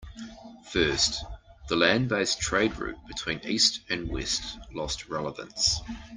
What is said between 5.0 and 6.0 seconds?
relevance.